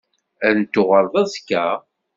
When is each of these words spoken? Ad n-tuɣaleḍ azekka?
Ad 0.47 0.53
n-tuɣaleḍ 0.59 1.15
azekka? 1.21 1.65